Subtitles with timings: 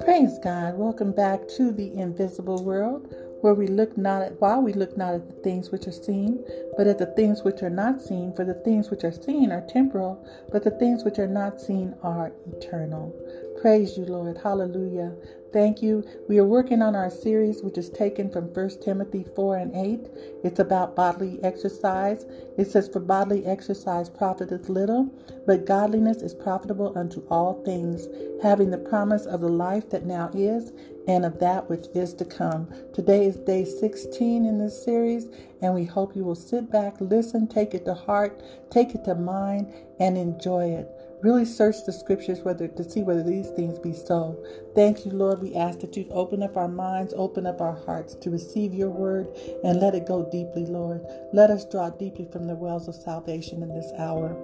[0.00, 0.78] Praise God.
[0.78, 5.12] Welcome back to the invisible world where we look not at while we look not
[5.12, 6.42] at the things which are seen,
[6.78, 9.66] but at the things which are not seen, for the things which are seen are
[9.68, 13.12] temporal, but the things which are not seen are eternal.
[13.60, 14.38] Praise you, Lord.
[14.40, 15.16] Hallelujah.
[15.52, 16.04] Thank you.
[16.28, 20.06] We are working on our series, which is taken from 1 Timothy 4 and 8.
[20.44, 22.24] It's about bodily exercise.
[22.56, 25.10] It says, For bodily exercise profiteth little,
[25.46, 28.06] but godliness is profitable unto all things,
[28.40, 30.70] having the promise of the life that now is
[31.08, 32.68] and of that which is to come.
[32.94, 35.26] Today is day 16 in this series,
[35.60, 39.14] and we hope you will sit back, listen, take it to heart, take it to
[39.14, 40.88] mind, and enjoy it.
[41.20, 44.38] Really search the scriptures whether to see whether these things be so.
[44.76, 45.42] Thank you, Lord.
[45.42, 48.90] We ask that you open up our minds, open up our hearts to receive your
[48.90, 49.26] word
[49.64, 51.04] and let it go deeply, Lord.
[51.32, 54.36] Let us draw deeply from the wells of salvation in this hour.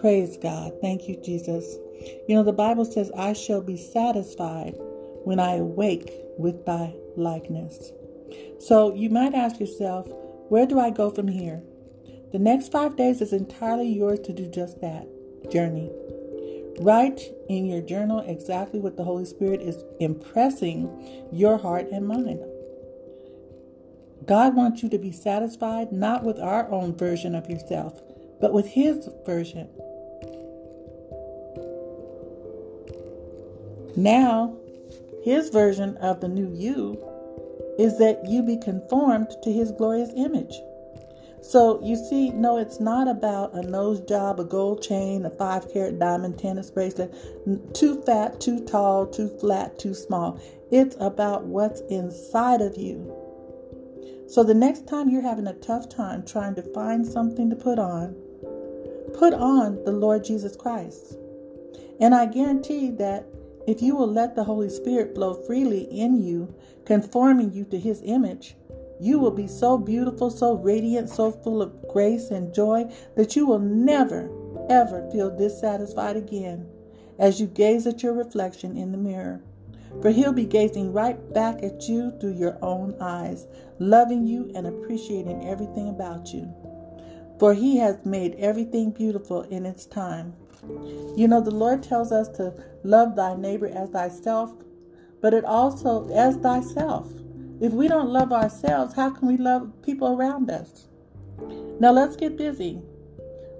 [0.00, 0.72] Praise God.
[0.80, 1.76] Thank you, Jesus.
[2.26, 4.74] You know, the Bible says, I shall be satisfied
[5.24, 7.92] when I awake with thy likeness.
[8.58, 10.10] So you might ask yourself,
[10.52, 11.62] where do I go from here?
[12.30, 15.08] The next five days is entirely yours to do just that
[15.50, 15.90] journey.
[16.78, 22.44] Write in your journal exactly what the Holy Spirit is impressing your heart and mind.
[24.26, 28.02] God wants you to be satisfied not with our own version of yourself,
[28.38, 29.70] but with His version.
[33.96, 34.54] Now,
[35.24, 37.02] His version of the new you
[37.78, 40.54] is that you be conformed to His glorious image.
[41.42, 45.72] So you see, no, it's not about a nose job, a gold chain, a five
[45.72, 47.12] carat diamond tennis bracelet,
[47.74, 50.40] too fat, too tall, too flat, too small.
[50.70, 53.12] It's about what's inside of you.
[54.28, 57.78] So the next time you're having a tough time trying to find something to put
[57.78, 58.14] on,
[59.12, 61.16] put on the Lord Jesus Christ.
[62.00, 63.26] And I guarantee that
[63.66, 68.02] if you will let the Holy Spirit flow freely in you, conforming you to his
[68.04, 68.56] image,
[69.00, 72.84] you will be so beautiful, so radiant, so full of grace and joy
[73.16, 74.30] that you will never,
[74.70, 76.68] ever feel dissatisfied again
[77.18, 79.42] as you gaze at your reflection in the mirror.
[80.00, 83.46] For he'll be gazing right back at you through your own eyes,
[83.78, 86.52] loving you and appreciating everything about you.
[87.38, 90.34] For he has made everything beautiful in its time.
[91.16, 94.52] You know, the Lord tells us to love thy neighbor as thyself,
[95.20, 97.12] but it also as thyself.
[97.60, 100.86] If we don't love ourselves, how can we love people around us?
[101.80, 102.80] Now let's get busy.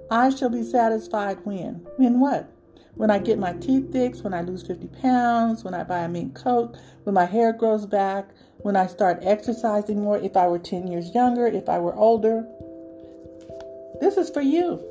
[0.09, 1.85] I shall be satisfied when?
[1.97, 2.49] When what?
[2.95, 6.09] When I get my teeth fixed, when I lose 50 pounds, when I buy a
[6.09, 10.59] mink coat, when my hair grows back, when I start exercising more, if I were
[10.59, 12.47] 10 years younger, if I were older.
[13.99, 14.81] This is for you.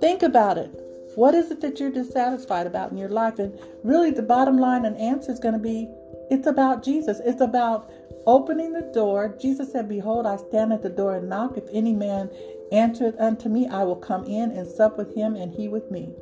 [0.00, 0.85] Think about it.
[1.16, 3.38] What is it that you're dissatisfied about in your life?
[3.38, 5.88] And really, the bottom line and answer is going to be
[6.30, 7.20] it's about Jesus.
[7.24, 7.90] It's about
[8.26, 9.36] opening the door.
[9.40, 11.56] Jesus said, Behold, I stand at the door and knock.
[11.56, 12.30] If any man
[12.70, 16.12] answereth unto me, I will come in and sup with him and he with me.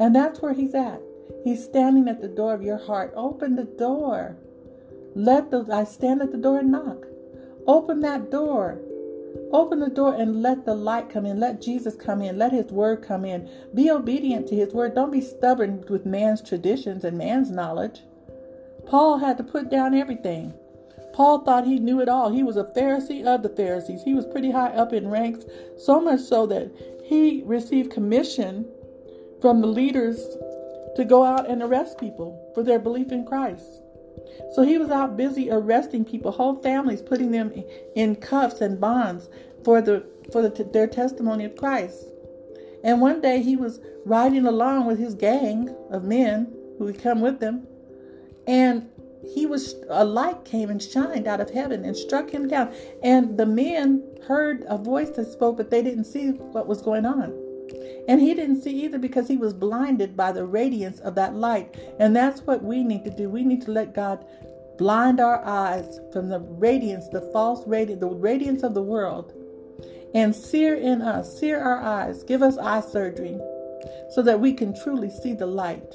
[0.00, 1.00] And that's where he's at.
[1.42, 3.12] He's standing at the door of your heart.
[3.14, 4.38] Open the door.
[5.14, 7.06] Let the I stand at the door and knock.
[7.66, 8.80] Open that door.
[9.54, 11.38] Open the door and let the light come in.
[11.38, 12.36] Let Jesus come in.
[12.36, 13.48] Let his word come in.
[13.72, 14.96] Be obedient to his word.
[14.96, 18.00] Don't be stubborn with man's traditions and man's knowledge.
[18.84, 20.54] Paul had to put down everything.
[21.12, 22.32] Paul thought he knew it all.
[22.32, 24.02] He was a Pharisee of the Pharisees.
[24.02, 25.44] He was pretty high up in ranks,
[25.78, 26.72] so much so that
[27.04, 28.66] he received commission
[29.40, 30.18] from the leaders
[30.96, 33.83] to go out and arrest people for their belief in Christ.
[34.54, 37.52] So he was out busy arresting people, whole families, putting them
[37.94, 39.28] in cuffs and bonds
[39.64, 42.04] for the for the, their testimony of Christ.
[42.82, 47.20] And one day he was riding along with his gang of men who would come
[47.20, 47.66] with him,
[48.46, 48.88] and
[49.32, 53.38] he was a light came and shined out of heaven and struck him down and
[53.38, 57.32] the men heard a voice that spoke but they didn't see what was going on
[58.08, 61.74] and he didn't see either because he was blinded by the radiance of that light.
[61.98, 63.28] And that's what we need to do.
[63.30, 64.24] We need to let god
[64.76, 69.32] blind our eyes from the radiance the false radiance the radiance of the world
[70.14, 72.22] and sear in us sear our eyes.
[72.24, 73.38] Give us eye surgery
[74.10, 75.94] so that we can truly see the light.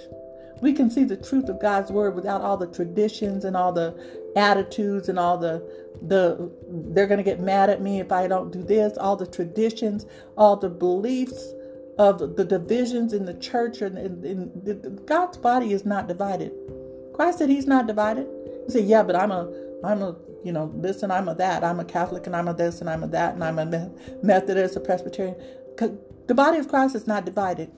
[0.62, 3.96] We can see the truth of God's word without all the traditions and all the
[4.36, 5.64] attitudes and all the
[6.08, 6.52] the
[6.94, 10.06] they're going to get mad at me if I don't do this, all the traditions,
[10.38, 11.54] all the beliefs
[12.00, 16.54] of the divisions in the church and in, in, God's body is not divided.
[17.14, 18.26] Christ said he's not divided.
[18.66, 19.52] He said, "Yeah, but I'm a
[19.84, 21.64] I'm a you know this and I'm a that.
[21.64, 23.92] I'm a Catholic and I'm a this and I'm a that and I'm a
[24.24, 25.36] Methodist, a Presbyterian.
[25.78, 27.70] The body of Christ is not divided.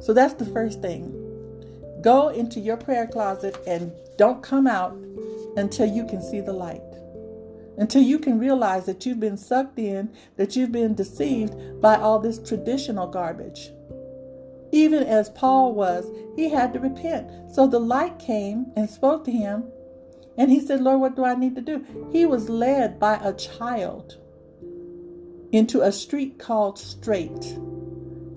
[0.00, 1.10] So that's the first thing.
[2.02, 4.92] Go into your prayer closet and don't come out
[5.56, 6.82] until you can see the light.
[7.76, 12.18] Until you can realize that you've been sucked in, that you've been deceived by all
[12.18, 13.70] this traditional garbage.
[14.72, 16.06] Even as Paul was,
[16.36, 17.54] he had to repent.
[17.54, 19.64] So the light came and spoke to him,
[20.36, 21.84] and he said, Lord, what do I need to do?
[22.10, 24.18] He was led by a child
[25.52, 27.56] into a street called Straight.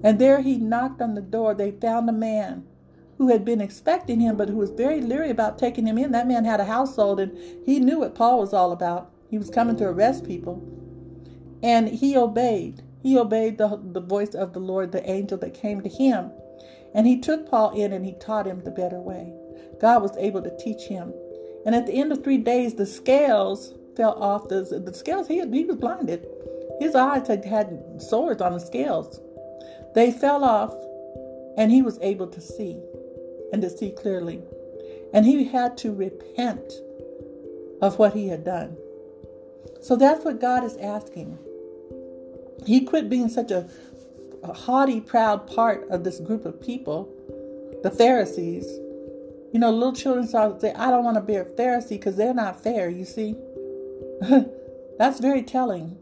[0.04, 1.56] And there he knocked on the door.
[1.56, 2.66] They found a man
[3.18, 6.12] who had been expecting him, but who was very leery about taking him in.
[6.12, 7.36] That man had a household, and
[7.66, 9.12] he knew what Paul was all about.
[9.30, 10.62] He was coming to arrest people.
[11.64, 12.84] And he obeyed.
[13.02, 16.32] He obeyed the, the voice of the Lord, the angel that came to him.
[16.94, 19.34] And he took Paul in and he taught him the better way.
[19.80, 21.14] God was able to teach him.
[21.66, 24.48] And at the end of three days, the scales fell off.
[24.48, 26.26] The, the scales, he, he was blinded.
[26.80, 29.20] His eyes had had sores on the scales.
[29.96, 30.74] They fell off,
[31.58, 32.80] and he was able to see
[33.52, 34.42] and to see clearly.
[35.14, 36.72] And he had to repent
[37.82, 38.78] of what he had done.
[39.82, 41.38] So that's what God is asking.
[42.66, 43.70] He quit being such a,
[44.44, 47.10] a haughty, proud part of this group of people,
[47.84, 48.66] the Pharisees.
[49.54, 52.18] You know, little children start to say, I don't want to be a Pharisee because
[52.18, 53.36] they're not fair, you see.
[54.98, 55.98] That's very telling.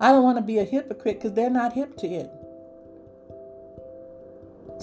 [0.00, 2.30] I don't want to be a hypocrite because they're not hip to it.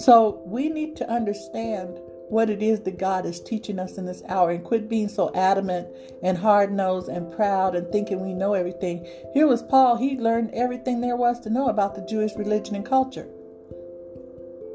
[0.00, 2.00] So we need to understand
[2.30, 5.34] what it is that God is teaching us in this hour and quit being so
[5.34, 5.88] adamant
[6.22, 9.04] and hard nosed and proud and thinking we know everything.
[9.34, 12.86] Here was Paul, he learned everything there was to know about the Jewish religion and
[12.86, 13.28] culture.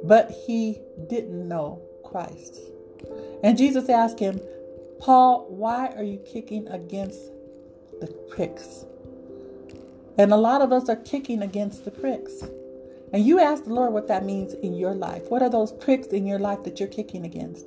[0.04, 2.60] But he didn't know Christ.
[3.42, 4.42] And Jesus asked him,
[5.00, 7.20] Paul, why are you kicking against
[8.02, 8.86] the pricks?
[10.18, 12.44] And a lot of us are kicking against the pricks.
[13.14, 15.24] And you ask the Lord what that means in your life.
[15.30, 17.66] What are those pricks in your life that you're kicking against?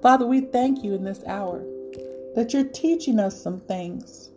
[0.00, 1.64] Father, we thank you in this hour
[2.34, 4.30] that you're teaching us some things.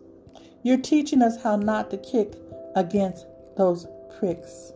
[0.62, 2.34] You're teaching us how not to kick
[2.74, 3.26] against
[3.56, 3.86] those
[4.18, 4.72] pricks.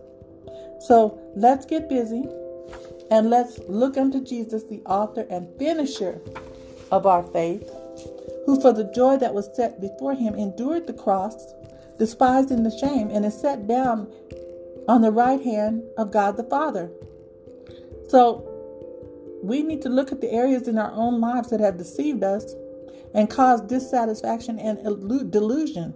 [0.86, 2.28] So let's get busy
[3.10, 6.20] and let's look unto Jesus, the author and finisher
[6.90, 7.68] of our faith,
[8.46, 11.54] who for the joy that was set before him endured the cross,
[11.98, 14.10] despising the shame, and is set down
[14.88, 16.90] on the right hand of God the Father.
[18.08, 18.49] So
[19.43, 22.55] we need to look at the areas in our own lives that have deceived us
[23.14, 24.79] and caused dissatisfaction and
[25.31, 25.94] delusion.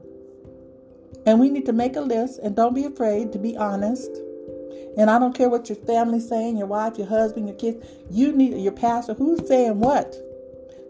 [1.24, 4.10] And we need to make a list and don't be afraid to be honest.
[4.96, 8.32] And I don't care what your family's saying, your wife, your husband, your kids, you
[8.32, 10.16] need your pastor, who's saying what?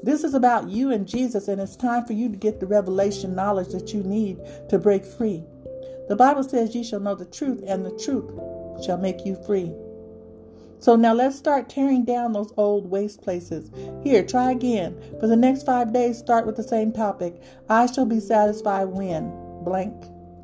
[0.02, 3.34] This is about you and Jesus, and it's time for you to get the revelation
[3.34, 4.38] knowledge that you need
[4.68, 5.42] to break free.
[6.08, 8.30] The Bible says, Ye shall know the truth, and the truth
[8.84, 9.74] shall make you free.
[10.78, 13.70] So now let's start tearing down those old waste places.
[14.02, 14.96] Here, try again.
[15.18, 17.42] For the next five days, start with the same topic.
[17.68, 19.30] I shall be satisfied when
[19.64, 19.94] blank.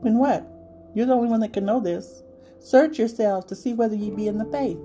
[0.01, 0.47] When what?
[0.95, 2.23] You're the only one that can know this.
[2.61, 4.81] Search yourselves to see whether ye be in the faith.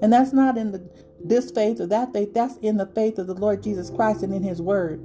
[0.00, 0.88] And that's not in the
[1.22, 4.32] this faith or that faith, that's in the faith of the Lord Jesus Christ and
[4.32, 5.00] in his word.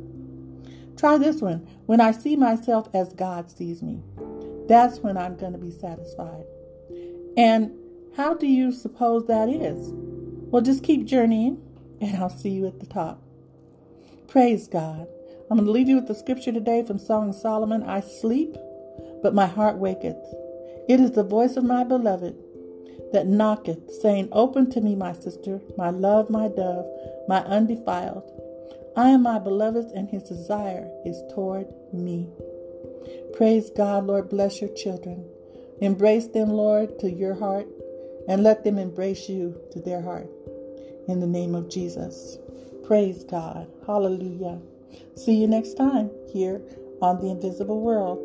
[0.96, 1.68] Try this one.
[1.88, 4.04] When I see myself as God sees me.
[4.68, 6.46] That's when I'm going to be satisfied.
[7.38, 7.72] And
[8.16, 9.90] how do you suppose that is?
[9.92, 11.62] Well, just keep journeying,
[12.00, 13.22] and I'll see you at the top.
[14.28, 15.08] Praise God.
[15.50, 18.56] I'm going to leave you with the scripture today from Song of Solomon I sleep,
[19.22, 20.18] but my heart waketh.
[20.88, 22.36] It is the voice of my beloved
[23.14, 26.86] that knocketh, saying, Open to me, my sister, my love, my dove,
[27.28, 28.30] my undefiled.
[28.96, 32.30] I am my beloved's, and his desire is toward me.
[33.34, 34.30] Praise God, Lord.
[34.30, 35.26] Bless your children.
[35.82, 37.68] Embrace them, Lord, to your heart,
[38.28, 40.30] and let them embrace you to their heart.
[41.08, 42.38] In the name of Jesus.
[42.86, 43.68] Praise God.
[43.86, 44.62] Hallelujah.
[45.16, 46.62] See you next time here
[47.02, 48.20] on The Invisible World.